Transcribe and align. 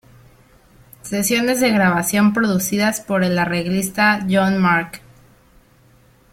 Sesiones 1.03 1.59
de 1.59 1.69
grabación 1.69 2.33
producidas 2.33 3.01
por 3.01 3.23
el 3.23 3.37
arreglista 3.37 4.25
Jon 4.27 4.57
Mark. 4.57 4.99